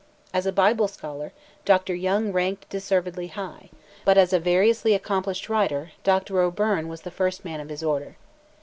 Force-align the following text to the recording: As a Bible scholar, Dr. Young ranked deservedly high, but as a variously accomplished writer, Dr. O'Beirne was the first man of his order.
As 0.33 0.47
a 0.47 0.51
Bible 0.51 0.87
scholar, 0.87 1.31
Dr. 1.63 1.93
Young 1.93 2.31
ranked 2.33 2.67
deservedly 2.69 3.27
high, 3.27 3.69
but 4.03 4.17
as 4.17 4.33
a 4.33 4.39
variously 4.39 4.95
accomplished 4.95 5.47
writer, 5.47 5.91
Dr. 6.03 6.39
O'Beirne 6.39 6.87
was 6.87 7.01
the 7.01 7.11
first 7.11 7.45
man 7.45 7.59
of 7.59 7.69
his 7.69 7.83
order. 7.83 8.15